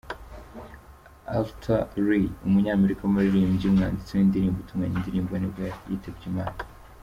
Arthur 1.37 1.81
Lee, 2.05 2.33
umunyamerika 2.47 3.01
w’umuririmbyi, 3.03 3.65
umwanditsi 3.67 4.11
w’indirimbo, 4.17 4.57
utunganya 4.59 4.95
indirimbo 4.99 5.31
nibwo 5.37 5.61
yitabye 5.89 6.25
Imana. 6.31 6.57